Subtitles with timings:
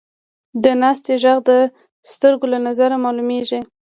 [0.63, 1.51] د ناستې ږغ د
[2.11, 3.59] سترګو له نظره معلومېږي.